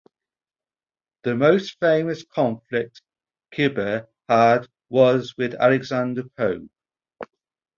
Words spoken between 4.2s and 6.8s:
had was with Alexander Pope.